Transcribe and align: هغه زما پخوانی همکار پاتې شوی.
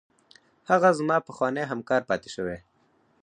هغه 0.69 0.89
زما 0.99 1.17
پخوانی 1.27 1.63
همکار 1.71 2.01
پاتې 2.09 2.29
شوی. 2.35 2.57